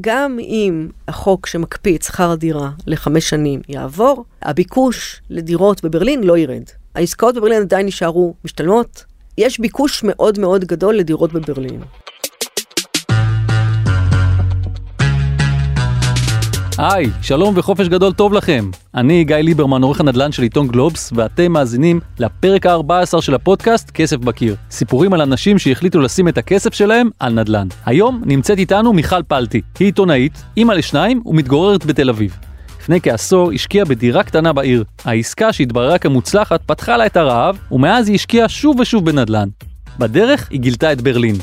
[0.00, 6.62] גם אם החוק שמקפיא את שכר הדירה לחמש שנים יעבור, הביקוש לדירות בברלין לא ירד.
[6.94, 9.04] העסקאות בברלין עדיין יישארו משתלמות.
[9.38, 11.80] יש ביקוש מאוד מאוד גדול לדירות בברלין.
[16.80, 18.70] היי, שלום וחופש גדול טוב לכם.
[18.94, 24.16] אני גיא ליברמן, עורך הנדל"ן של עיתון גלובס, ואתם מאזינים לפרק ה-14 של הפודקאסט כסף
[24.16, 24.56] בקיר.
[24.70, 27.68] סיפורים על אנשים שהחליטו לשים את הכסף שלהם על נדל"ן.
[27.86, 29.60] היום נמצאת איתנו מיכל פלטי.
[29.78, 32.38] היא עיתונאית, אימא לשניים ומתגוררת בתל אביב.
[32.80, 34.84] לפני כעשור השקיעה בדירה קטנה בעיר.
[35.04, 39.48] העסקה שהתבררה כמוצלחת פתחה לה את הרעב, ומאז היא השקיעה שוב ושוב בנדל"ן.
[39.98, 41.36] בדרך היא גילתה את ברלין.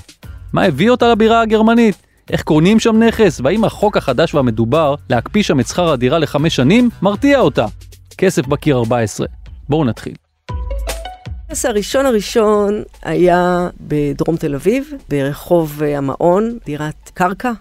[0.54, 2.05] מה הביא אותה לבירה הגרמנית?
[2.32, 6.90] איך קונים שם נכס, והאם החוק החדש והמדובר להקפיא שם את שכר הדירה לחמש שנים
[7.02, 7.66] מרתיע אותה.
[8.18, 9.28] כסף בקיר 14.
[9.70, 10.14] בואו נתחיל.
[11.50, 17.52] הנכס הראשון הראשון היה בדרום תל אביב, ברחוב אה, המעון, דירת קרקע,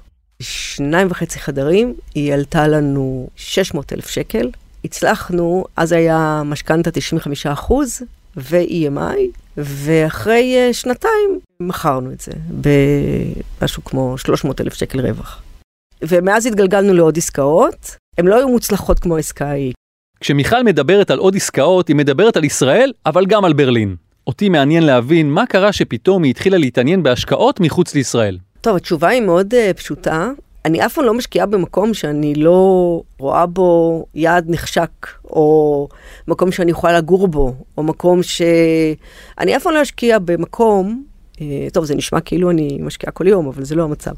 [0.41, 4.51] שניים וחצי חדרים, היא עלתה לנו 600 אלף שקל.
[4.85, 8.03] הצלחנו, אז היה משכנתה 95 אחוז
[8.37, 12.33] ו-EMI, ואחרי uh, שנתיים מכרנו את זה
[13.61, 15.43] במשהו כמו 300 אלף שקל רווח.
[16.03, 19.73] ומאז התגלגלנו לעוד עסקאות, הן לא היו מוצלחות כמו העסקה ההיא.
[20.21, 23.97] כשמיכל מדברת על עוד עסקאות, היא מדברת על ישראל, אבל גם על ברלין.
[24.27, 28.39] אותי מעניין להבין מה קרה שפתאום היא התחילה להתעניין בהשקעות מחוץ לישראל.
[28.61, 30.31] טוב, התשובה היא מאוד uh, פשוטה.
[30.65, 35.89] אני אף פעם לא משקיעה במקום שאני לא רואה בו יעד נחשק, או
[36.29, 38.43] מקום שאני יכולה לגור בו, או מקום ש...
[39.39, 41.05] אני אף פעם לא אשקיע במקום,
[41.41, 44.13] אה, טוב, זה נשמע כאילו אני משקיעה כל יום, אבל זה לא המצב.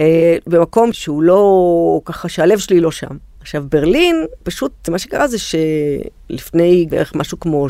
[0.00, 3.16] אה, במקום שהוא לא, ככה שהלב שלי לא שם.
[3.40, 7.66] עכשיו, ברלין, פשוט, מה שקרה זה שלפני בערך משהו כמו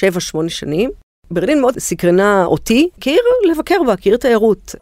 [0.00, 0.90] 7-8 שנים,
[1.30, 3.20] ברלין מאוד סקרנה אותי כעיר
[3.50, 4.74] לבקר בה, כעיר תיירות.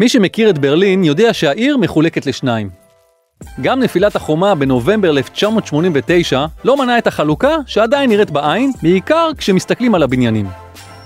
[0.00, 2.70] מי שמכיר את ברלין יודע שהעיר מחולקת לשניים.
[3.60, 10.02] גם נפילת החומה בנובמבר 1989 לא מנעה את החלוקה שעדיין נראית בעין, בעיקר כשמסתכלים על
[10.02, 10.46] הבניינים.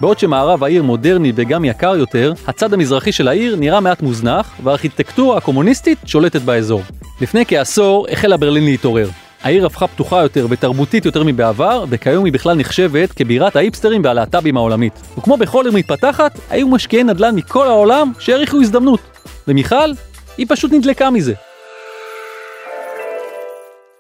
[0.00, 5.36] בעוד שמערב העיר מודרני וגם יקר יותר, הצד המזרחי של העיר נראה מעט מוזנח, והארכיטקטורה
[5.36, 6.82] הקומוניסטית שולטת באזור.
[7.20, 9.08] לפני כעשור החלה ברלין להתעורר.
[9.44, 14.92] העיר הפכה פתוחה יותר ותרבותית יותר מבעבר, וכיום היא בכלל נחשבת כבירת האיפסטרים והלהט"בים העולמית.
[15.18, 19.00] וכמו בכל עיר מתפתחת, היו משקיעי נדל"ן מכל העולם שהעריכו הזדמנות.
[19.48, 19.90] ומיכל,
[20.38, 21.34] היא פשוט נדלקה מזה.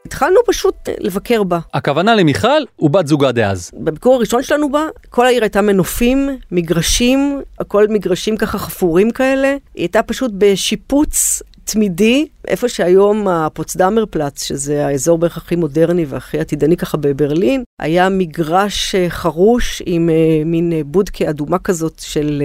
[0.06, 1.58] התחלנו פשוט לבקר בה.
[1.74, 3.70] הכוונה למיכל ובת זוגה דאז.
[3.74, 9.48] בביקור הראשון שלנו בה, כל העיר הייתה מנופים, מגרשים, הכל מגרשים ככה חפורים כאלה.
[9.48, 16.40] היא הייתה פשוט בשיפוץ תמידי, איפה שהיום הפוצדמר פלאץ, שזה האזור בערך הכי מודרני והכי
[16.40, 22.42] עתידני ככה בברלין, היה מגרש אה, חרוש עם uh, מין uh, בודקה אדומה כזאת של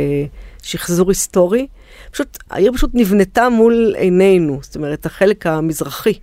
[0.64, 1.68] שחזור היסטורי.
[2.12, 6.14] פשוט, העיר פשוט נבנתה מול עינינו, זאת אומרת, החלק המזרחי.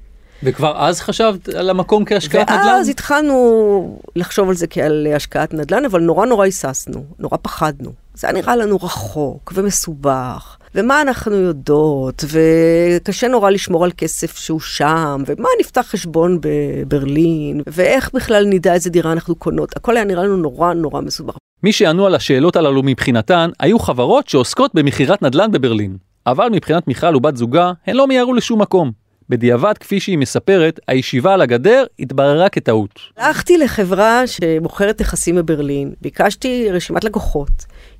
[0.43, 2.75] וכבר אז חשבת על המקום כהשקעת ואז נדל"ן?
[2.75, 7.93] ואז התחלנו לחשוב על זה כעל השקעת נדל"ן, אבל נורא נורא היססנו, נורא פחדנו.
[8.15, 10.57] זה היה נראה לנו רחוק ומסובך.
[10.77, 18.11] ומה אנחנו יודעות, וקשה נורא לשמור על כסף שהוא שם, ומה נפתח חשבון בברלין, ואיך
[18.15, 21.37] בכלל נדע איזה דירה אנחנו קונות, הכל היה נראה לנו נורא נורא מסובך.
[21.63, 25.97] מי שענו על השאלות הללו מבחינתן, היו חברות שעוסקות במכירת נדל"ן בברלין.
[26.27, 28.93] אבל מבחינת מיכל ובת זוגה, הן לא מיהרו לשום מקום.
[29.29, 33.01] בדיעבד, כפי שהיא מספרת, הישיבה על הגדר התבררה כטעות.
[33.17, 37.51] הלכתי לחברה שמוכרת נכסים בברלין, ביקשתי רשימת לקוחות.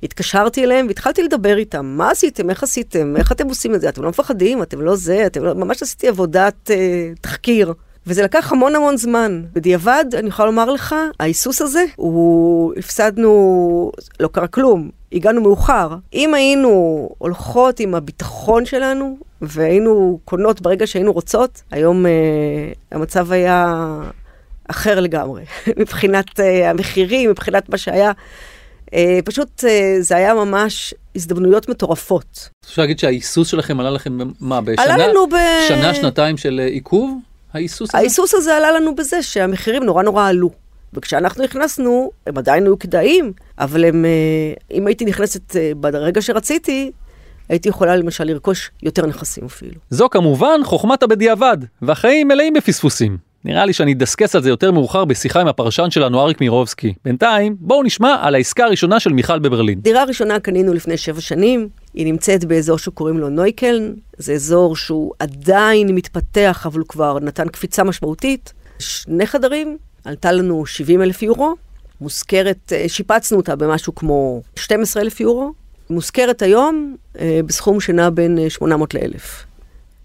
[0.03, 1.85] התקשרתי אליהם והתחלתי לדבר איתם.
[1.85, 2.49] מה עשיתם?
[2.49, 3.17] איך עשיתם?
[3.17, 3.89] איך אתם עושים את זה?
[3.89, 4.63] אתם לא מפחדים?
[4.63, 5.25] אתם לא זה?
[5.25, 5.53] אתם לא...
[5.53, 7.73] ממש עשיתי עבודת אה, תחקיר.
[8.07, 9.43] וזה לקח המון המון זמן.
[9.53, 12.73] בדיעבד, אני יכולה לומר לך, ההיסוס הזה, הוא...
[12.77, 13.91] הפסדנו...
[14.19, 14.89] לא קרה כלום.
[15.11, 15.95] הגענו מאוחר.
[16.13, 22.11] אם היינו הולכות עם הביטחון שלנו, והיינו קונות ברגע שהיינו רוצות, היום אה,
[22.91, 23.75] המצב היה
[24.67, 25.43] אחר לגמרי.
[25.79, 28.11] מבחינת אה, המחירים, מבחינת מה שהיה.
[28.93, 32.49] אה, פשוט אה, זה היה ממש הזדמנויות מטורפות.
[32.65, 34.83] אפשר להגיד שההיסוס שלכם עלה לכם, מה, בשנה?
[34.83, 35.33] עלה לנו ב...
[35.67, 37.17] שנה, שנתיים של אה, עיכוב?
[37.53, 37.97] ההיסוס הזה?
[37.97, 40.51] ההיסוס הזה עלה לנו בזה שהמחירים נורא נורא עלו.
[40.93, 44.05] וכשאנחנו נכנסנו, הם עדיין היו כדאיים, אבל הם,
[44.71, 46.91] אם הייתי נכנסת ברגע שרציתי,
[47.49, 49.75] הייתי יכולה למשל לרכוש יותר נכסים אפילו.
[49.89, 53.17] זו כמובן חוכמת הבדיעבד, והחיים מלאים בפספוסים.
[53.45, 56.93] נראה לי שאני אדסקס על זה יותר מאוחר בשיחה עם הפרשן שלנו אריק מירובסקי.
[57.05, 59.79] בינתיים, בואו נשמע על העסקה הראשונה של מיכל בברלין.
[59.81, 65.13] דירה ראשונה קנינו לפני שבע שנים, היא נמצאת באזור שקוראים לו נויקלן, זה אזור שהוא
[65.19, 68.53] עדיין מתפתח, אבל הוא כבר נתן קפיצה משמעותית.
[68.79, 71.55] שני חדרים, עלתה לנו 70 אלף יורו,
[72.01, 75.53] מושכרת, שיפצנו אותה במשהו כמו 12 אלף יורו,
[75.89, 79.47] מושכרת היום אה, בסכום שנע בין אה, 800 ל-1,000.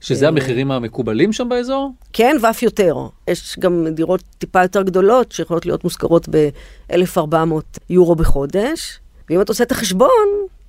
[0.03, 1.93] שזה המחירים המקובלים שם באזור?
[2.13, 2.97] כן, ואף יותר.
[3.29, 8.99] יש גם דירות טיפה יותר גדולות שיכולות להיות מושכרות ב-1,400 יורו בחודש.
[9.31, 10.09] ואם אתה עושה את החשבון,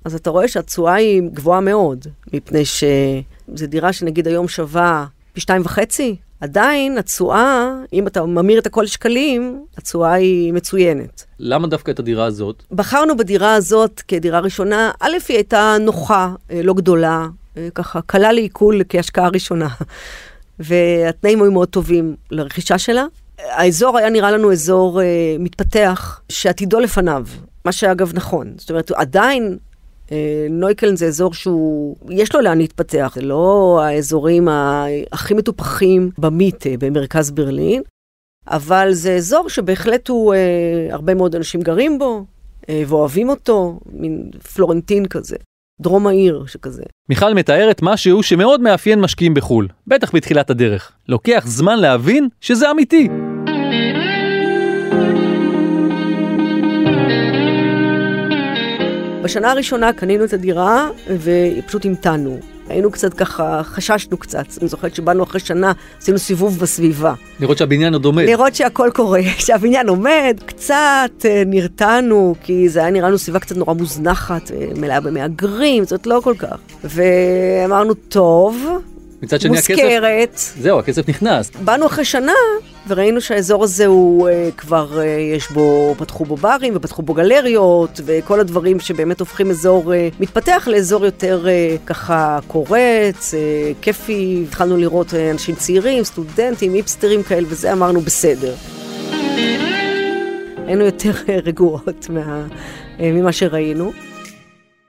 [0.04, 5.62] אז אתה רואה שהתשואה היא גבוהה מאוד, מפני שזו דירה שנגיד היום שווה פי שתיים
[5.64, 11.24] וחצי, עדיין התשואה, אם אתה ממיר את הכל לשקלים, התשואה היא מצוינת.
[11.38, 12.62] למה דווקא את הדירה הזאת?
[12.70, 17.26] בחרנו בדירה הזאת כדירה ראשונה, א', היא הייתה נוחה, אה, לא גדולה, אה,
[17.74, 19.68] ככה קלה לעיכול כהשקעה ראשונה,
[20.58, 23.06] והתנאים היו מאוד טובים לרכישה שלה.
[23.38, 27.26] האזור היה נראה לנו אזור אה, מתפתח, שעתידו לפניו,
[27.64, 28.52] מה שאגב נכון.
[28.56, 29.58] זאת אומרת, עדיין
[30.12, 34.48] אה, נויקלן זה אזור שהוא, יש לו לאן להתפתח, זה לא האזורים
[35.12, 37.82] הכי מטופחים במיטה במרכז ברלין,
[38.46, 42.24] אבל זה אזור שבהחלט הוא, אה, הרבה מאוד אנשים גרים בו,
[42.68, 45.36] אה, ואוהבים אותו, מין פלורנטין כזה,
[45.80, 46.82] דרום העיר שכזה.
[47.08, 50.92] מיכל מתארת משהו שמאוד מאפיין משקיעים בחו"ל, בטח בתחילת הדרך.
[51.08, 53.08] לוקח זמן להבין שזה אמיתי.
[59.22, 62.53] בשנה הראשונה קנינו את הדירה ופשוט המתנו.
[62.68, 64.44] היינו קצת ככה, חששנו קצת.
[64.60, 67.14] אני זוכרת שבאנו אחרי שנה, עשינו סיבוב בסביבה.
[67.40, 68.24] לראות שהבניין עוד עומד.
[68.24, 73.56] לראות שהכל קורה, שהבניין עומד, קצת אה, נרתענו, כי זה היה נראה לנו סביבה קצת
[73.56, 76.56] נורא מוזנחת, אה, מלאה במהגרים, זאת לא כל כך.
[76.84, 78.66] ואמרנו, טוב,
[79.24, 79.70] מצד שני הכסף...
[79.70, 80.40] מוזכרת.
[80.60, 81.50] זהו, הכסף נכנס.
[81.64, 82.32] באנו אחרי שנה,
[82.88, 85.04] וראינו שהאזור הזה הוא אה, כבר, אה,
[85.36, 90.68] יש בו, פתחו בו ברים ופתחו בו גלריות, וכל הדברים שבאמת הופכים אזור אה, מתפתח
[90.70, 94.44] לאזור יותר אה, ככה קורץ, אה, כיפי.
[94.48, 98.54] התחלנו לראות אה, אנשים צעירים, סטודנטים, היפסטרים כאלה, וזה אמרנו בסדר.
[100.66, 102.46] היינו יותר אה, רגועות מה,
[103.00, 103.92] אה, ממה שראינו.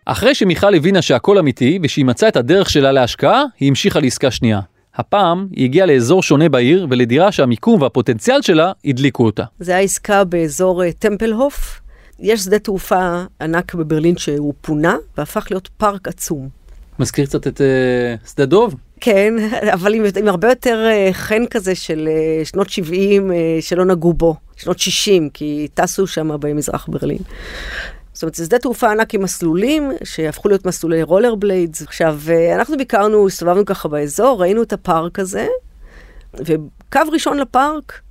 [0.06, 4.60] אחרי שמיכל הבינה שהכל אמיתי ושהיא מצאה את הדרך שלה להשקעה, היא המשיכה לעסקה שנייה.
[4.96, 9.44] הפעם היא הגיעה לאזור שונה בעיר ולדירה שהמיקום והפוטנציאל שלה הדליקו אותה.
[9.60, 11.82] זה היה עסקה באזור אה, טמפלהוף.
[12.20, 16.50] יש שדה תעופה ענק בברלין שהוא פונה, והפך להיות פארק עצום.
[17.00, 18.76] מזכיר קצת את uh, שדה דוב?
[19.00, 19.34] כן,
[19.74, 22.10] אבל עם, עם הרבה יותר uh, חן כזה של
[22.44, 27.20] uh, שנות 70 uh, שלא נגעו בו, שנות 60, כי טסו שם במזרח ברלין.
[28.16, 31.82] זאת אומרת, זה שדה תעופה ענק עם מסלולים, שהפכו להיות מסלולי רולר בליידס.
[31.82, 35.48] עכשיו, uh, אנחנו ביקרנו, הסתובבנו ככה באזור, ראינו את הפארק הזה,
[36.34, 38.02] וקו ראשון לפארק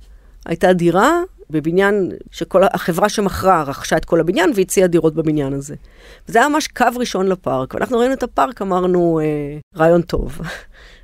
[0.45, 5.75] הייתה דירה בבניין שכל החברה שמכרה רכשה את כל הבניין והציעה דירות בבניין הזה.
[6.29, 10.39] וזה היה ממש קו ראשון לפארק, ואנחנו ראינו את הפארק, אמרנו, אה, רעיון טוב.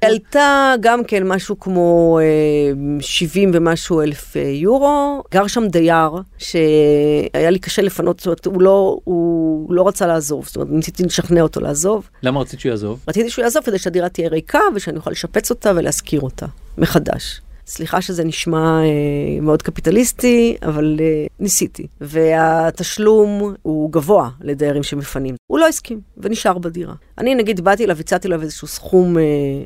[0.01, 7.49] עלתה גם כן משהו כמו אה, 70 ומשהו אלף אה, יורו, גר שם דייר שהיה
[7.49, 11.41] לי קשה לפנות, זאת אומרת, הוא לא, הוא לא רצה לעזוב, זאת אומרת, ניסיתי לשכנע
[11.41, 12.09] אותו לעזוב.
[12.23, 12.99] למה רצית שהוא יעזוב?
[13.07, 16.45] רציתי שהוא יעזוב כדי שהדירה תהיה ריקה ושאני אוכל לשפץ אותה ולהשכיר אותה
[16.77, 17.41] מחדש.
[17.71, 21.87] סליחה שזה נשמע אה, מאוד קפיטליסטי, אבל אה, ניסיתי.
[22.01, 25.35] והתשלום הוא גבוה לדיירים שמפנים.
[25.47, 26.93] הוא לא הסכים, ונשאר בדירה.
[27.17, 29.23] אני נגיד באתי אליו, הצעתי לו איזשהו סכום אה,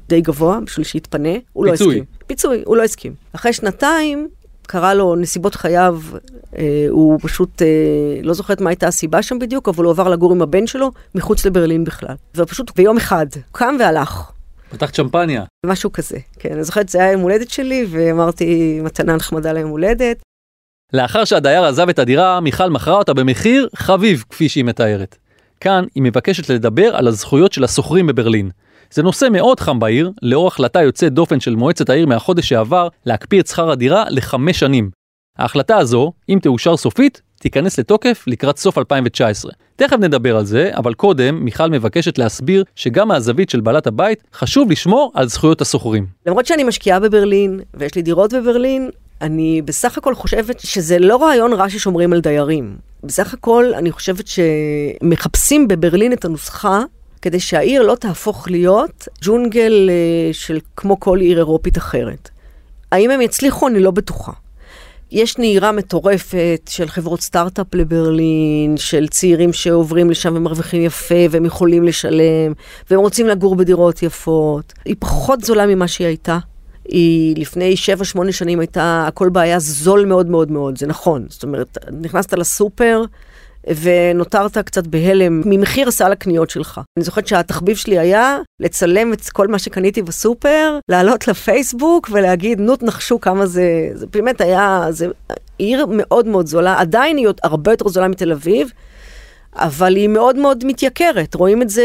[0.10, 1.88] די גבוה בשביל שיתפנה, הוא פיצוי.
[1.88, 2.04] לא הסכים.
[2.28, 3.14] פיצוי, הוא לא הסכים.
[3.34, 4.28] אחרי שנתיים
[4.68, 6.00] קרה לו נסיבות חייו,
[6.58, 7.68] אה, הוא פשוט, אה,
[8.24, 11.46] לא זוכרת מה הייתה הסיבה שם בדיוק, אבל הוא עבר לגור עם הבן שלו מחוץ
[11.46, 12.16] לברלין בכלל.
[12.36, 14.35] ופשוט ביום אחד, קם והלך.
[14.76, 15.44] פתחת שמפניה.
[15.66, 16.54] משהו כזה, כן.
[16.54, 20.18] אני זוכרת, זה היה יום הולדת שלי, ואמרתי, מתנה נחמדה ליום הולדת.
[20.94, 25.18] לאחר שהדייר עזב את הדירה, מיכל מכרה אותה במחיר חביב, כפי שהיא מתארת.
[25.60, 28.50] כאן היא מבקשת לדבר על הזכויות של השוכרים בברלין.
[28.92, 33.40] זה נושא מאוד חם בעיר, לאור החלטה יוצאת דופן של מועצת העיר מהחודש שעבר להקפיא
[33.42, 34.90] את שכר הדירה לחמש שנים.
[35.38, 39.52] ההחלטה הזו, אם תאושר סופית, תיכנס לתוקף לקראת סוף 2019.
[39.76, 44.72] תכף נדבר על זה, אבל קודם מיכל מבקשת להסביר שגם מהזווית של בעלת הבית חשוב
[44.72, 46.06] לשמור על זכויות השוכרים.
[46.26, 48.90] למרות שאני משקיעה בברלין, ויש לי דירות בברלין,
[49.22, 52.78] אני בסך הכל חושבת שזה לא רעיון רע ששומרים על דיירים.
[53.04, 56.82] בסך הכל אני חושבת שמחפשים בברלין את הנוסחה
[57.22, 62.30] כדי שהעיר לא תהפוך להיות ג'ונגל אה, של כמו כל עיר אירופית אחרת.
[62.92, 63.68] האם הם יצליחו?
[63.68, 64.32] אני לא בטוחה.
[65.16, 71.84] יש נהירה מטורפת של חברות סטארט-אפ לברלין, של צעירים שעוברים לשם ומרוויחים יפה והם יכולים
[71.84, 72.54] לשלם,
[72.90, 74.74] והם רוצים לגור בדירות יפות.
[74.86, 76.38] היא פחות זולה ממה שהיא הייתה.
[76.86, 77.76] היא לפני
[78.28, 81.26] 7-8 שנים הייתה, הכל בעיה זול מאוד מאוד מאוד, זה נכון.
[81.30, 83.04] זאת אומרת, נכנסת לסופר
[83.82, 86.82] ונותרת קצת בהלם ממחיר סל הקניות שלך.
[86.98, 92.76] אני זוכרת שהתחביב שלי היה לצלם את כל מה שקניתי בסופר, לעלות לפייסבוק ולהגיד, נו
[92.76, 95.08] תנחשו כמה זה, זה באמת היה, זה
[95.58, 98.72] עיר מאוד מאוד זולה, עדיין היא הרבה יותר זולה מתל אביב.
[99.56, 101.36] אבל היא מאוד מאוד מתייקרת.
[101.36, 101.84] רואים את זה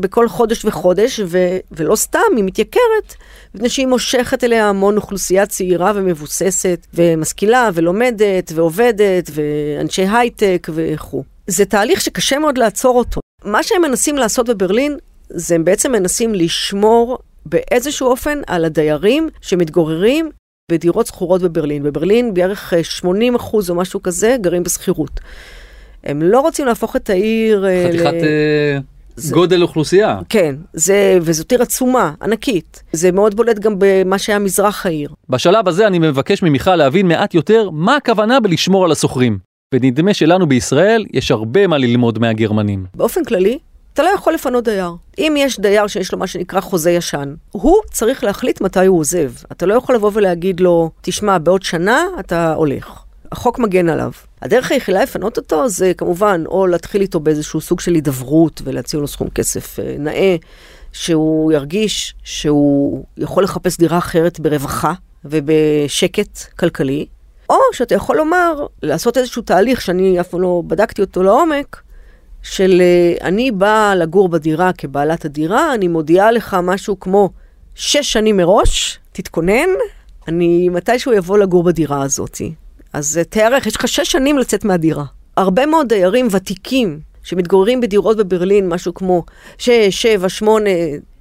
[0.00, 3.14] בכל חודש וחודש, ו- ולא סתם, היא מתייקרת,
[3.54, 11.24] מפני שהיא מושכת אליה המון אוכלוסייה צעירה ומבוססת, ומשכילה, ולומדת, ועובדת, ואנשי הייטק וכו'.
[11.46, 13.20] זה תהליך שקשה מאוד לעצור אותו.
[13.44, 14.96] מה שהם מנסים לעשות בברלין,
[15.28, 20.30] זה הם בעצם מנסים לשמור באיזשהו אופן על הדיירים שמתגוררים
[20.72, 21.82] בדירות שכורות בברלין.
[21.82, 25.20] בברלין בערך 80 אחוז או משהו כזה גרים בשכירות.
[26.04, 27.66] הם לא רוצים להפוך את העיר...
[27.66, 28.24] אה, חתיכת ל...
[28.24, 28.78] אה,
[29.16, 30.18] זה- גודל אוכלוסייה.
[30.28, 32.82] כן, זה, וזאת עיר עצומה, ענקית.
[32.92, 35.10] זה מאוד בולט גם במה שהיה מזרח העיר.
[35.28, 39.38] בשלב הזה אני מבקש ממיכל להבין מעט יותר מה הכוונה בלשמור על השוכרים.
[39.74, 42.84] ונדמה שלנו בישראל יש הרבה מה ללמוד מהגרמנים.
[42.94, 43.58] באופן כללי,
[43.94, 44.90] אתה לא יכול לפנות דייר.
[45.18, 49.30] אם יש דייר שיש לו מה שנקרא חוזה ישן, הוא צריך להחליט מתי הוא עוזב.
[49.52, 53.02] אתה לא יכול לבוא ולהגיד לו, תשמע, בעוד שנה אתה הולך.
[53.32, 54.10] החוק מגן עליו.
[54.42, 59.08] הדרך היחידה לפנות אותו זה כמובן או להתחיל איתו באיזשהו סוג של הידברות ולהציע לו
[59.08, 60.36] סכום כסף אה, נאה,
[60.92, 64.92] שהוא ירגיש שהוא יכול לחפש דירה אחרת ברווחה
[65.24, 67.06] ובשקט כלכלי,
[67.50, 71.82] או שאתה יכול לומר, לעשות איזשהו תהליך שאני אף פעם לא בדקתי אותו לעומק,
[72.42, 77.30] של אה, אני באה לגור בדירה כבעלת הדירה, אני מודיעה לך משהו כמו
[77.74, 79.68] שש שנים מראש, תתכונן,
[80.28, 82.40] אני מתישהו יבוא לגור בדירה הזאת.
[82.92, 85.04] אז תיערך, יש לך שש שנים לצאת מהדירה.
[85.36, 89.24] הרבה מאוד דיירים ותיקים שמתגוררים בדירות בברלין, משהו כמו
[89.58, 90.70] שש, שבע, שמונה,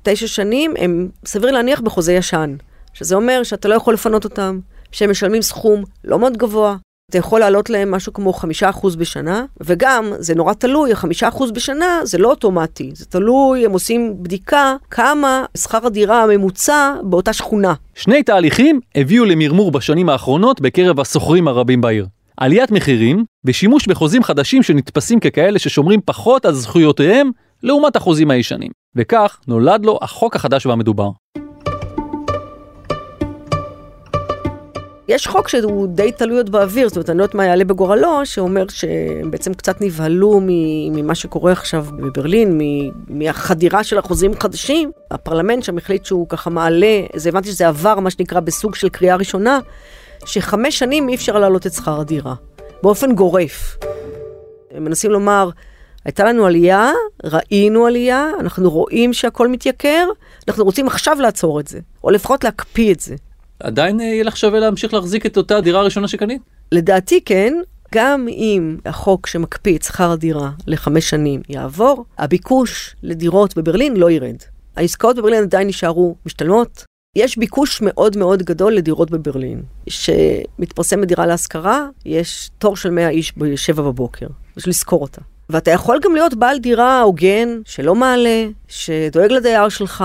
[0.03, 2.55] תשע שנים, הם סביר להניח בחוזה ישן.
[2.93, 4.59] שזה אומר שאתה לא יכול לפנות אותם,
[4.91, 6.75] שהם משלמים סכום לא מאוד גבוה,
[7.09, 11.51] אתה יכול להעלות להם משהו כמו חמישה אחוז בשנה, וגם, זה נורא תלוי, החמישה אחוז
[11.51, 17.73] בשנה זה לא אוטומטי, זה תלוי, הם עושים בדיקה כמה שכר הדירה הממוצע באותה שכונה.
[17.95, 22.07] שני תהליכים הביאו למרמור בשנים האחרונות בקרב השוכרים הרבים בעיר.
[22.37, 27.31] עליית מחירים ושימוש בחוזים חדשים שנתפסים ככאלה ששומרים פחות על זכויותיהם
[27.63, 28.71] לעומת החוזים הישנים.
[28.95, 31.09] וכך נולד לו החוק החדש והמדובר.
[35.09, 38.25] יש חוק שהוא די תלוי עוד באוויר, זאת אומרת, אני לא יודעת מה יעלה בגורלו,
[38.25, 40.39] שאומר שהם בעצם קצת נבהלו
[40.91, 42.61] ממה שקורה עכשיו בברלין,
[43.07, 44.91] מהחדירה של החוזים החדשים.
[45.11, 49.15] הפרלמנט שם החליט שהוא ככה מעלה, זה הבנתי שזה עבר, מה שנקרא, בסוג של קריאה
[49.15, 49.59] ראשונה,
[50.25, 52.33] שחמש שנים אי אפשר להעלות את שכר הדירה,
[52.83, 53.77] באופן גורף.
[54.71, 55.49] הם מנסים לומר,
[56.05, 56.91] הייתה לנו עלייה,
[57.23, 60.07] ראינו עלייה, אנחנו רואים שהכל מתייקר,
[60.47, 63.15] אנחנו רוצים עכשיו לעצור את זה, או לפחות להקפיא את זה.
[63.59, 66.41] עדיין אה, יהיה לך שווה להמשיך להחזיק את אותה דירה הראשונה שקנית?
[66.71, 67.53] לדעתי כן,
[67.95, 74.35] גם אם החוק שמקפיא את שכר הדירה לחמש שנים יעבור, הביקוש לדירות בברלין לא ירד.
[74.75, 76.83] העסקאות בברלין עדיין יישארו משתלמות.
[77.15, 79.61] יש ביקוש מאוד מאוד גדול לדירות בברלין.
[79.85, 85.21] כשמתפרסמת דירה להשכרה, יש תור של 100 איש ב-7 בבוקר, יש לזכור אותה.
[85.49, 90.03] ואתה יכול גם להיות בעל דירה הוגן, שלא מעלה, שדואג לדייר שלך,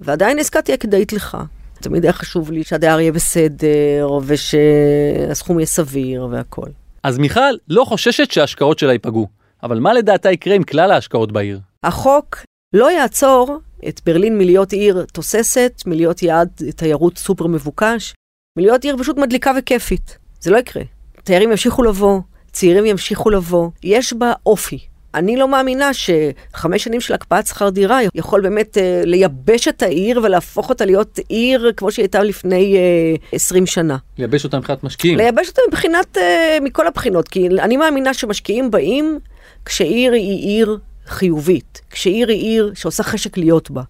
[0.00, 1.36] ועדיין העסקה תהיה כדאית לך.
[1.82, 6.68] תמיד היה חשוב לי שהדייר יהיה בסדר, ושהסכום יהיה סביר והכל.
[7.02, 9.28] אז מיכל לא חוששת שההשקעות שלה ייפגעו.
[9.62, 11.60] אבל מה לדעתה יקרה עם כלל ההשקעות בעיר?
[11.82, 12.36] החוק
[12.74, 13.58] לא יעצור
[13.88, 18.14] את ברלין מלהיות עיר תוססת, מלהיות יעד תיירות סופר מבוקש,
[18.58, 20.18] מלהיות עיר פשוט מדליקה וכיפית.
[20.40, 20.82] זה לא יקרה.
[21.24, 22.20] תיירים ימשיכו לבוא,
[22.52, 24.78] צעירים ימשיכו לבוא, יש בה אופי.
[25.14, 30.20] אני לא מאמינה שחמש שנים של הקפאת שכר דירה יכול באמת אה, לייבש את העיר
[30.22, 33.96] ולהפוך אותה להיות עיר כמו שהיא הייתה לפני אה, 20 שנה.
[34.18, 35.18] לייבש אותה מבחינת משקיעים.
[35.18, 39.18] לייבש אותה מבחינת, אה, מכל הבחינות, כי אני מאמינה שמשקיעים באים
[39.64, 43.82] כשעיר היא עיר חיובית, כשעיר היא עיר שעושה חשק להיות בה,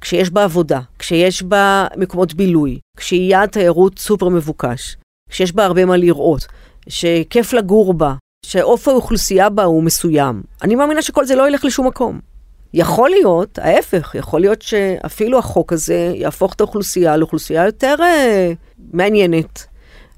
[0.00, 4.96] כשיש בה עבודה, כשיש בה מקומות בילוי, כשהיא יעד תיירות סופר מבוקש,
[5.30, 6.46] כשיש בה הרבה מה לראות,
[6.88, 10.42] שכיף לגור בה, שאופי האוכלוסייה בה הוא מסוים.
[10.62, 12.20] אני מאמינה שכל זה לא ילך לשום מקום.
[12.74, 18.52] יכול להיות, ההפך, יכול להיות שאפילו החוק הזה יהפוך את האוכלוסייה לאוכלוסייה יותר אה,
[18.92, 19.66] מעניינת,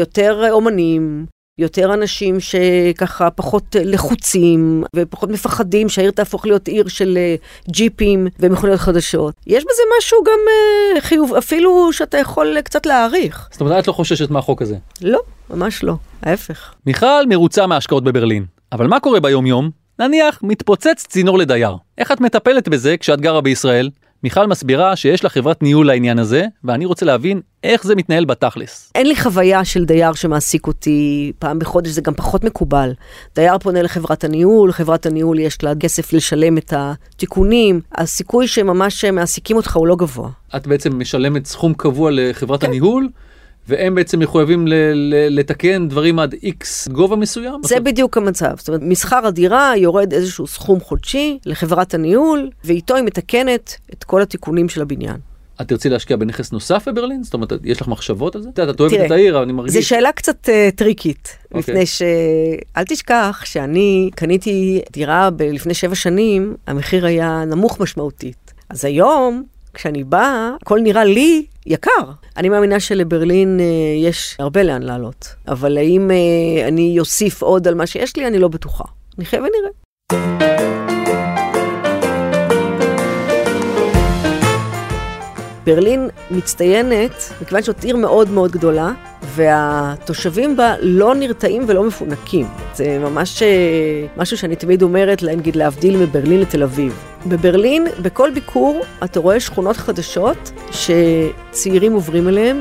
[0.00, 1.26] יותר אומנים,
[1.58, 7.34] יותר אנשים שככה פחות לחוצים ופחות מפחדים שהעיר תהפוך להיות עיר של אה,
[7.70, 9.34] ג'יפים ומכוניות חדשות.
[9.46, 13.48] יש בזה משהו גם אה, חיוב, אפילו שאתה יכול אה, קצת להעריך.
[13.52, 14.76] זאת אומרת, את לא חוששת מהחוק הזה.
[15.02, 15.20] לא,
[15.50, 16.75] ממש לא, ההפך.
[16.86, 18.44] מיכל מרוצה מההשקעות בברלין.
[18.72, 19.70] אבל מה קורה ביום יום?
[19.98, 21.76] נניח מתפוצץ צינור לדייר.
[21.98, 23.90] איך את מטפלת בזה כשאת גרה בישראל?
[24.26, 28.92] מיכל מסבירה שיש לה חברת ניהול לעניין הזה, ואני רוצה להבין איך זה מתנהל בתכלס.
[28.95, 32.92] אין לי חוויה של דייר שמעסיק אותי פעם בחודש, זה גם פחות מקובל.
[33.35, 39.56] דייר פונה לחברת הניהול, חברת הניהול יש לה כסף לשלם את התיקונים, הסיכוי שממש מעסיקים
[39.56, 40.28] אותך הוא לא גבוה.
[40.56, 43.09] את בעצם משלמת סכום קבוע לחברת הניהול,
[43.68, 47.61] והם בעצם מחויבים ל- ל- לתקן דברים עד איקס גובה מסוים?
[47.64, 48.52] זה בדיוק המצב.
[48.56, 54.23] זאת אומרת, משכר הדירה יורד איזשהו סכום חודשי לחברת הניהול, ואיתו היא מתקנת את כל
[54.23, 55.16] התיקונים של הבניין.
[55.61, 57.23] את תרצי להשקיע בנכס נוסף בברלין?
[57.23, 58.49] זאת אומרת, יש לך מחשבות על זה?
[58.49, 59.75] את יודעת, את אוהבת תראה, את העיר, אני מרגיש...
[59.75, 61.58] זו שאלה קצת uh, טריקית, אוקיי.
[61.58, 62.02] מפני ש...
[62.76, 68.54] אל תשכח שאני קניתי דירה ב- לפני שבע שנים, המחיר היה נמוך משמעותית.
[68.70, 69.44] אז היום,
[69.76, 71.90] כשאני באה, הכל נראה לי יקר.
[72.37, 77.75] אני מאמינה שלברלין uh, יש הרבה לאן לעלות, אבל האם uh, אני אוסיף עוד על
[77.75, 78.85] מה שיש לי, אני לא בטוחה.
[79.18, 79.71] נחיה ונראה.
[85.66, 88.92] ברלין מצטיינת, מכיוון זאת עיר מאוד מאוד גדולה,
[89.23, 92.47] והתושבים בה לא נרתעים ולא מפונקים.
[92.75, 97.15] זה ממש אה, משהו שאני תמיד אומרת, נגיד להבדיל מברלין לתל אביב.
[97.28, 102.56] בברלין, בכל ביקור, אתה רואה שכונות חדשות שצעירים עוברים אליהן,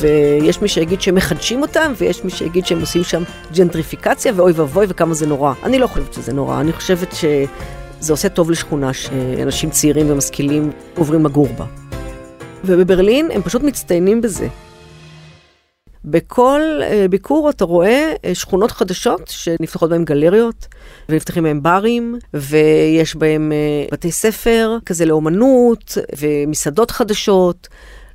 [0.00, 3.22] ויש מי שיגיד שהם מחדשים אותם, ויש מי שיגיד שהם עושים שם
[3.56, 5.52] ג'נטריפיקציה, ואוי ואבוי וכמה זה נורא.
[5.62, 11.24] אני לא חושבת שזה נורא, אני חושבת שזה עושה טוב לשכונה שאנשים צעירים ומשכילים עוברים
[11.24, 11.64] לגור בה.
[12.64, 14.48] ובברלין הם פשוט מצטיינים בזה.
[16.04, 20.66] בכל uh, ביקור אתה רואה uh, שכונות חדשות שנפתחות בהן גלריות,
[21.08, 27.68] ונפתחים בהן ברים, ויש בהן uh, בתי ספר כזה לאומנות, ומסעדות חדשות,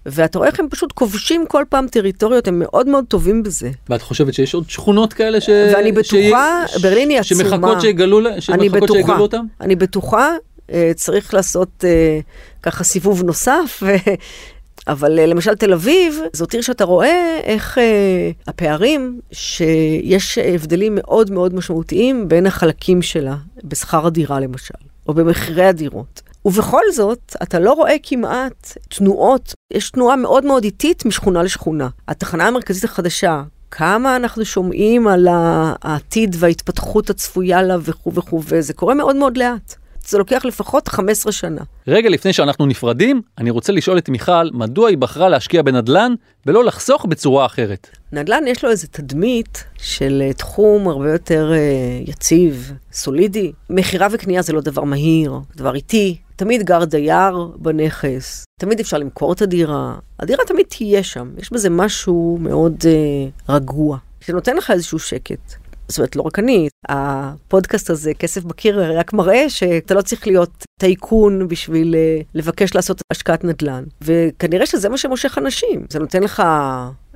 [0.06, 3.70] ואתה רואה איך הם פשוט כובשים כל פעם טריטוריות, הם מאוד מאוד טובים בזה.
[3.90, 5.50] ואת חושבת שיש עוד שכונות כאלה ש...
[5.50, 6.82] ואני בטוחה, ש...
[6.82, 7.44] ברלין היא עצומה.
[7.44, 9.46] שמחכות שיגלו, שמחכות בטוחה, שיגלו אותם?
[9.62, 10.36] אני בטוחה,
[10.72, 12.20] אה, צריך לעשות אה,
[12.64, 13.84] ככה סיבוב נוסף.
[14.90, 21.32] אבל אה, למשל תל אביב, זאת עיר שאתה רואה איך אה, הפערים, שיש הבדלים מאוד
[21.32, 24.74] מאוד משמעותיים בין החלקים שלה, בשכר הדירה למשל,
[25.08, 26.22] או במחירי הדירות.
[26.46, 31.90] ובכל זאת, אתה לא רואה כמעט תנועות, יש תנועה מאוד מאוד איטית משכונה לשכונה.
[32.08, 38.94] התחנה המרכזית החדשה, כמה אנחנו שומעים על העתיד וההתפתחות הצפויה לה וכו' וכו', וזה קורה
[38.94, 39.76] מאוד מאוד לאט.
[40.08, 41.62] זה לוקח לפחות 15 שנה.
[41.88, 46.14] רגע לפני שאנחנו נפרדים, אני רוצה לשאול את מיכל, מדוע היא בחרה להשקיע בנדל"ן
[46.46, 47.90] ולא לחסוך בצורה אחרת?
[48.12, 53.52] נדל"ן יש לו איזו תדמית של אה, תחום הרבה יותר אה, יציב, סולידי.
[53.70, 56.18] מכירה וקנייה זה לא דבר מהיר, דבר איטי.
[56.36, 59.96] תמיד גר דייר בנכס, תמיד אפשר למכור את הדירה.
[60.20, 65.56] הדירה תמיד תהיה שם, יש בזה משהו מאוד אה, רגוע, שנותן לך איזשהו שקט.
[65.90, 70.66] זאת אומרת, לא רק אני, הפודקאסט הזה, כסף בקיר, רק מראה שאתה לא צריך להיות
[70.80, 73.84] טייקון בשביל אה, לבקש לעשות השקעת נדל"ן.
[74.02, 75.86] וכנראה שזה מה שמושך אנשים.
[75.90, 76.44] זה נותן לך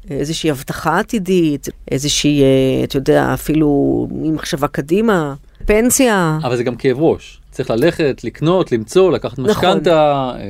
[0.09, 5.33] איזושהי הבטחה עתידית, איזושהי, אה, אתה יודע, אפילו עם מחשבה קדימה,
[5.65, 6.39] פנסיה.
[6.43, 7.41] אבל זה גם כאב ראש.
[7.53, 9.51] צריך ללכת, לקנות, למצוא, לקחת נכון.
[9.51, 10.41] משכנתה, אה,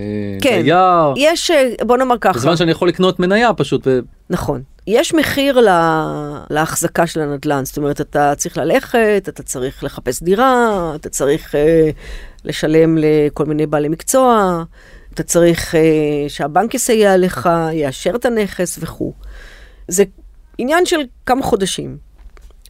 [0.42, 0.62] כן.
[0.62, 1.14] דייר.
[1.18, 2.40] יש, אה, בוא נאמר ככה.
[2.40, 3.88] בזמן שאני יכול לקנות מניה פשוט.
[3.88, 4.00] ו...
[4.30, 4.62] נכון.
[4.88, 6.06] יש מחיר לה,
[6.50, 11.90] להחזקה של הנדל"ן, זאת אומרת, אתה צריך ללכת, אתה צריך לחפש דירה, אתה צריך אה,
[12.46, 14.64] לשלם לכל מיני בעלי מקצוע,
[15.14, 15.82] אתה צריך אה,
[16.28, 19.14] שהבנק יסייע לך, יאשר את הנכס וכו'.
[19.88, 20.04] זה
[20.58, 21.98] עניין של כמה חודשים.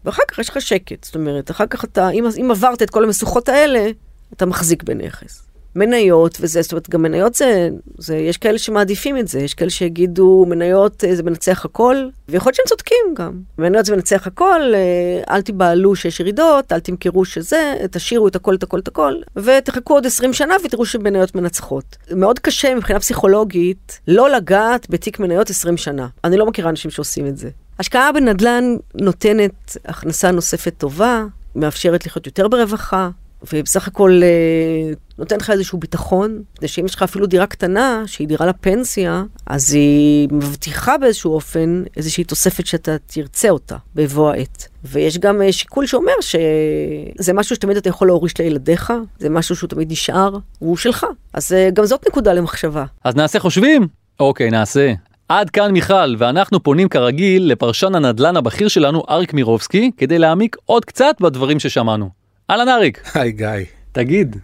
[0.06, 3.04] ואחר כך יש לך שקט, זאת אומרת, אחר כך אתה, אם, אם עברת את כל
[3.04, 3.88] המשוכות האלה,
[4.34, 5.44] אתה מחזיק בנכס.
[5.76, 9.70] מניות וזה, זאת אומרת, גם מניות זה, זה, יש כאלה שמעדיפים את זה, יש כאלה
[9.70, 13.40] שיגידו מניות אה, זה מנצח הכל, ויכול להיות שהם צודקים גם.
[13.58, 18.56] מניות זה מנצח הכל, אה, אל תיבהלו שיש ירידות, אל תמכרו שזה, תשאירו את הכל,
[18.56, 21.98] את הכל, את הכל, ותחכו עוד 20 שנה ותראו שמניות מנצחות.
[22.12, 26.08] מאוד קשה מבחינה פסיכולוגית לא לגעת בתיק מניות 20 שנה.
[26.24, 27.50] אני לא מכירה אנשים שעושים את זה.
[27.80, 33.10] השקעה בנדל"ן נותנת הכנסה נוספת טובה, מאפשרת לחיות יותר ברווחה,
[33.54, 38.28] ובסך הכל אה, נותן לך איזשהו ביטחון, כדי שאם יש לך אפילו דירה קטנה, שהיא
[38.28, 44.68] דירה לפנסיה, אז היא מבטיחה באיזשהו אופן איזושהי תוספת שאתה תרצה אותה בבוא העת.
[44.84, 49.70] ויש גם אה, שיקול שאומר שזה משהו שתמיד אתה יכול להוריש לילדיך, זה משהו שהוא
[49.70, 51.06] תמיד נשאר, הוא שלך.
[51.34, 52.86] אז אה, גם זאת נקודה למחשבה.
[53.04, 53.88] אז נעשה חושבים?
[54.20, 54.94] אוקיי, נעשה.
[55.30, 60.86] עד כאן מיכל, ואנחנו פונים כרגיל לפרשן הנדל"ן הבכיר שלנו, אריק מירובסקי, כדי להעמיק עוד
[60.86, 62.23] קצת בדברים ששמענו.
[62.54, 63.48] אהלן אריק, היי גיא.
[63.92, 64.36] תגיד,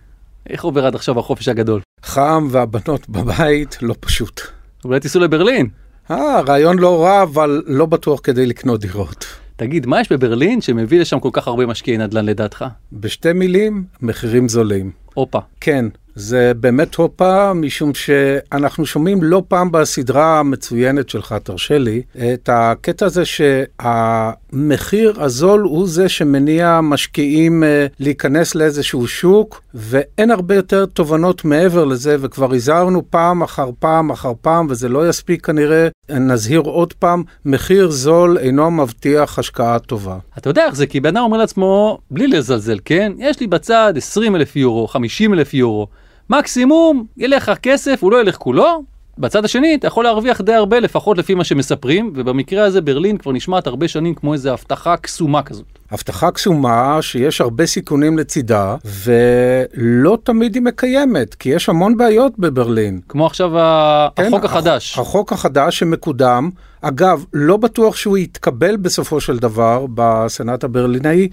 [0.50, 1.82] איך עובר עד עכשיו החופש הגדול?
[2.04, 4.41] חם והבנות בבית לא פשוט.
[4.86, 5.69] אולי תיסעו לברלין.
[6.12, 9.26] אה, רעיון לא רע, אבל לא בטוח כדי לקנות דירות.
[9.56, 12.65] תגיד, מה יש בברלין שמביא לשם כל כך הרבה משקיעי נדל"ן לדעתך?
[12.93, 14.91] בשתי מילים, מחירים זולים.
[15.13, 15.39] הופה.
[15.62, 15.86] כן,
[16.19, 22.01] זה באמת הופה, משום שאנחנו שומעים לא פעם בסדרה המצוינת שלך, תרשה לי,
[22.34, 30.55] את הקטע הזה שהמחיר הזול הוא זה שמניע משקיעים אה, להיכנס לאיזשהו שוק, ואין הרבה
[30.55, 35.88] יותר תובנות מעבר לזה, וכבר הזהרנו פעם אחר פעם אחר פעם, וזה לא יספיק כנראה,
[36.10, 40.17] נזהיר עוד פעם, מחיר זול אינו מבטיח השקעה טובה.
[40.38, 43.12] אתה יודע איך זה, כי בן אדם אומר לעצמו, בלי לזלזל, כן?
[43.17, 45.88] יש לי בצד 20 אלף יורו, 50 אלף יורו.
[46.30, 48.84] מקסימום, ילך הכסף, הוא לא ילך כולו.
[49.18, 53.32] בצד השני, אתה יכול להרוויח די הרבה, לפחות לפי מה שמספרים, ובמקרה הזה ברלין כבר
[53.32, 55.79] נשמעת הרבה שנים כמו איזו הבטחה קסומה כזאת.
[55.91, 62.99] הבטחה קסומה שיש הרבה סיכונים לצידה, ולא תמיד היא מקיימת, כי יש המון בעיות בברלין.
[63.10, 63.52] כמו עכשיו.
[64.15, 64.97] כן, החוק החדש.
[64.99, 66.49] החוק החדש שמקודם,
[66.82, 71.30] אגב, לא בטוח שהוא יתקבל בסופו של דבר בסנאט הברלינאי,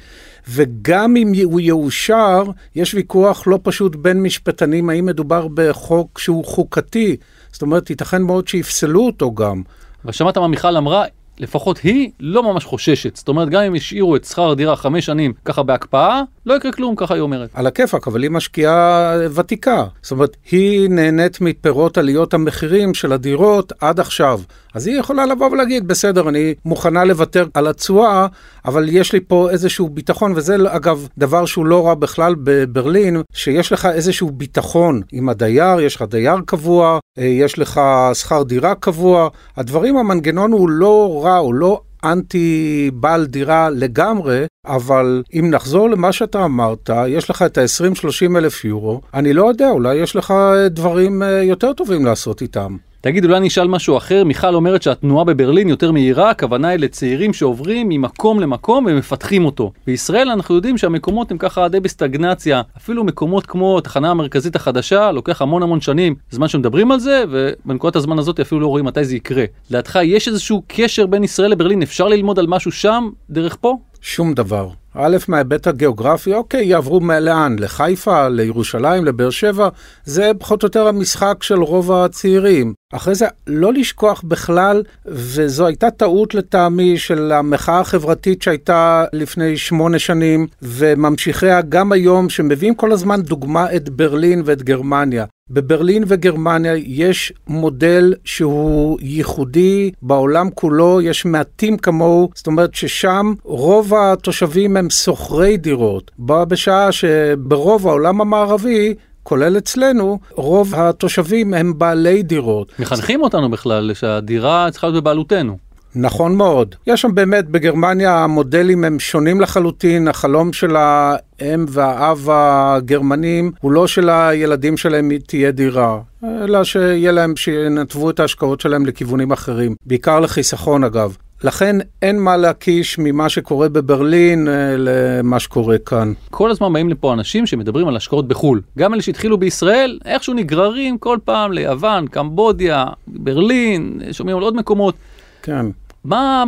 [0.48, 7.16] וגם אם הוא יאושר, יש ויכוח לא פשוט בין משפטנים האם מדובר בחוק שהוא חוקתי.
[7.52, 9.62] זאת אומרת, ייתכן מאוד שיפסלו אותו גם.
[10.04, 11.04] ושמעת מה מיכל אמרה,
[11.38, 13.16] לפחות היא לא ממש חוששת.
[13.16, 16.96] זאת אומרת, גם אם השאירו את שכר הדירה חמש שנים ככה בהקפאה, לא יקרה כלום,
[16.96, 17.50] ככה היא אומרת.
[17.54, 19.84] על הכיפאק, אבל היא משקיעה ותיקה.
[20.02, 24.40] זאת אומרת, היא נהנית מפירות עליות המחירים של הדירות עד עכשיו.
[24.76, 28.26] אז היא יכולה לבוא ולהגיד, בסדר, אני מוכנה לוותר על התשואה,
[28.64, 33.72] אבל יש לי פה איזשהו ביטחון, וזה אגב דבר שהוא לא רע בכלל בברלין, שיש
[33.72, 37.80] לך איזשהו ביטחון עם הדייר, יש לך דייר קבוע, אה, יש לך
[38.14, 45.22] שכר דירה קבוע, הדברים, המנגנון הוא לא רע, הוא לא אנטי בעל דירה לגמרי, אבל
[45.34, 49.94] אם נחזור למה שאתה אמרת, יש לך את ה-20-30 אלף יורו, אני לא יודע, אולי
[49.94, 50.34] יש לך
[50.70, 52.76] דברים אה, יותר טובים לעשות איתם.
[53.06, 57.32] תגיד, אולי אני אשאל משהו אחר, מיכל אומרת שהתנועה בברלין יותר מהירה, הכוונה היא לצעירים
[57.32, 59.72] שעוברים ממקום למקום ומפתחים אותו.
[59.86, 65.42] בישראל אנחנו יודעים שהמקומות הם ככה די בסטגנציה, אפילו מקומות כמו התחנה המרכזית החדשה, לוקח
[65.42, 69.16] המון המון שנים זמן שמדברים על זה, ובנקודת הזמן הזאת אפילו לא רואים מתי זה
[69.16, 69.44] יקרה.
[69.70, 73.76] לדעתך יש איזשהו קשר בין ישראל לברלין, אפשר ללמוד על משהו שם, דרך פה?
[74.00, 74.68] שום דבר.
[74.98, 77.56] א', מההיבט הגיאוגרפי, אוקיי, יעברו לאן?
[77.58, 79.68] לחיפה, לירושלים, לבאר שבע,
[80.04, 82.74] זה פחות או יותר המשחק של רוב הצעירים.
[82.92, 89.98] אחרי זה, לא לשכוח בכלל, וזו הייתה טעות לטעמי של המחאה החברתית שהייתה לפני שמונה
[89.98, 95.24] שנים, וממשיכיה גם היום, שמביאים כל הזמן דוגמה את ברלין ואת גרמניה.
[95.50, 103.94] בברלין וגרמניה יש מודל שהוא ייחודי בעולם כולו, יש מעטים כמוהו, זאת אומרת ששם רוב
[103.94, 112.72] התושבים הם שוכרי דירות, בשעה שברוב העולם המערבי כולל אצלנו, רוב התושבים הם בעלי דירות.
[112.78, 115.65] מחנכים אותנו בכלל שהדירה צריכה להיות בבעלותנו.
[115.98, 116.74] נכון מאוד.
[116.86, 123.86] יש שם באמת, בגרמניה המודלים הם שונים לחלוטין, החלום של האם והאב הגרמנים הוא לא
[123.86, 130.84] שלילדים שלהם תהיה דירה, אלא שיהיה להם, שינתבו את ההשקעות שלהם לכיוונים אחרים, בעיקר לחיסכון
[130.84, 131.16] אגב.
[131.44, 136.12] לכן אין מה להקיש ממה שקורה בברלין אה, למה שקורה כאן.
[136.30, 138.60] כל הזמן באים לפה אנשים שמדברים על השקעות בחו"ל.
[138.78, 144.94] גם אלה שהתחילו בישראל, איכשהו נגררים כל פעם ליוון, קמבודיה, ברלין, שומעים על עוד מקומות.
[145.42, 145.66] כן.
[146.06, 146.44] מה,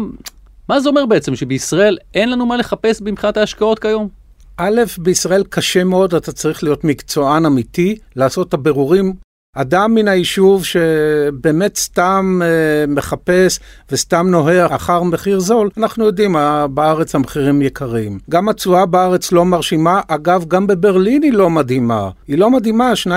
[0.68, 4.08] מה זה אומר בעצם, שבישראל אין לנו מה לחפש מבחינת ההשקעות כיום?
[4.56, 9.14] א', בישראל קשה מאוד, אתה צריך להיות מקצוען אמיתי, לעשות את הבירורים
[9.60, 12.48] אדם מן היישוב שבאמת סתם אה,
[12.88, 13.60] מחפש
[13.92, 16.36] וסתם נוהר אחר מחיר זול, אנחנו יודעים,
[16.70, 18.18] בארץ המחירים יקרים.
[18.30, 22.10] גם התשואה בארץ לא מרשימה, אגב, גם בברלין היא לא מדהימה.
[22.28, 23.08] היא לא מדהימה, 2-3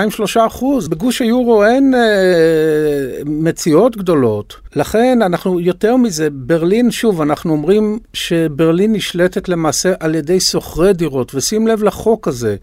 [0.46, 0.88] אחוז.
[0.88, 2.00] בגוש היורו אין אה,
[3.26, 4.56] מציאות גדולות.
[4.76, 11.34] לכן אנחנו, יותר מזה, ברלין, שוב, אנחנו אומרים שברלין נשלטת למעשה על ידי שוכרי דירות,
[11.34, 12.56] ושים לב לחוק הזה.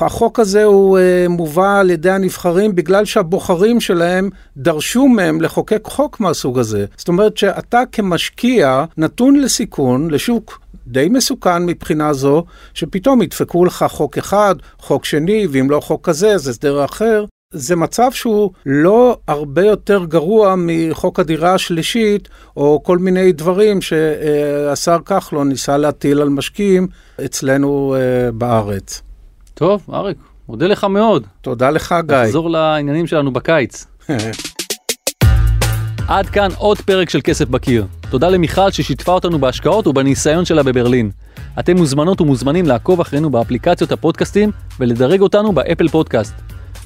[0.00, 6.20] החוק הזה הוא uh, מובא על ידי הנבחרים בגלל שהבוחרים שלהם דרשו מהם לחוקק חוק
[6.20, 6.84] מהסוג הזה.
[6.96, 14.18] זאת אומרת שאתה כמשקיע נתון לסיכון, לשוק די מסוכן מבחינה זו, שפתאום ידפקו לך חוק
[14.18, 17.24] אחד, חוק שני, ואם לא חוק כזה, אז הסדר אחר.
[17.54, 24.98] זה מצב שהוא לא הרבה יותר גרוע מחוק הדירה השלישית, או כל מיני דברים שהשר
[25.04, 26.88] כחלון ניסה להטיל על משקיעים
[27.24, 29.02] אצלנו uh, בארץ.
[29.54, 30.16] טוב, אריק,
[30.48, 31.26] מודה לך מאוד.
[31.40, 32.16] תודה לך, גיא.
[32.16, 33.86] נחזור לעניינים שלנו בקיץ.
[36.08, 37.86] עד כאן עוד פרק של כסף בקיר.
[38.10, 41.10] תודה למיכל ששיתפה אותנו בהשקעות ובניסיון שלה בברלין.
[41.58, 46.34] אתם מוזמנות ומוזמנים לעקוב אחרינו באפליקציות הפודקאסטים ולדרג אותנו ב Apple Podcast.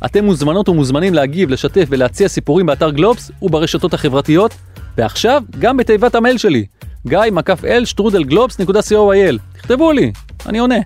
[0.04, 4.54] אתם מוזמנות ומוזמנים להגיב, לשתף ולהציע סיפורים באתר גלובס וברשתות החברתיות,
[4.96, 6.66] ועכשיו גם בתיבת המייל שלי,
[7.06, 9.38] גיא מקף אל שטרודל גלובס נקודה co.il.
[9.58, 10.12] תכתבו לי,
[10.46, 10.78] אני עונה.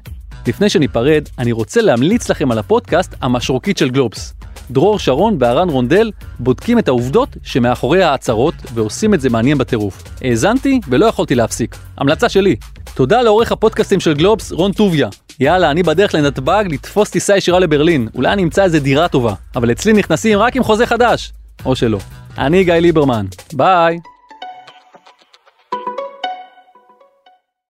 [0.47, 4.35] לפני שניפרד, אני רוצה להמליץ לכם על הפודקאסט המשרוקית של גלובס.
[4.71, 10.03] דרור שרון והרן רונדל בודקים את העובדות שמאחורי ההצהרות ועושים את זה מעניין בטירוף.
[10.23, 11.77] האזנתי ולא יכולתי להפסיק.
[11.97, 12.57] המלצה שלי.
[12.95, 15.09] תודה לעורך הפודקאסטים של גלובס, רון טוביה.
[15.41, 18.09] יאללה, אני בדרך לנתב"ג לתפוס טיסה ישירה לברלין.
[18.15, 19.35] אולי אני אמצא איזה דירה טובה.
[19.57, 21.33] אבל אצלי נכנסים רק עם חוזה חדש.
[21.65, 21.99] או שלא.
[22.39, 23.27] אני גיא ליברמן.
[23.53, 23.99] ביי.